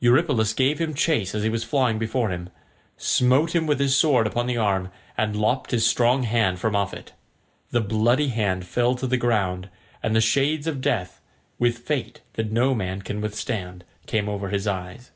[0.00, 2.50] Eurypylus gave him chase as he was flying before him,
[2.98, 6.92] smote him with his sword upon the arm, and lopped his strong hand from off
[6.92, 7.14] it.
[7.70, 9.70] The bloody hand fell to the ground,
[10.02, 11.22] and the shades of death,
[11.58, 15.12] with fate that no man can withstand, came over his eyes.